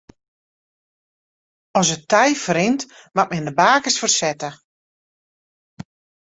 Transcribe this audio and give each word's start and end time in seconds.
As 1.79 1.87
it 1.95 2.03
tij 2.11 2.33
ferrint 2.43 2.81
moat 3.15 3.31
men 3.31 3.47
de 3.47 3.53
beakens 3.59 3.99
fersette. 4.01 4.49